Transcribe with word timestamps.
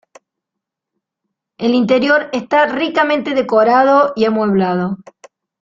El 1.59 1.75
interior 1.75 2.29
está 2.33 2.65
ricamente 2.65 3.35
decorado 3.35 4.13
y 4.15 4.25
amueblado. 4.25 4.97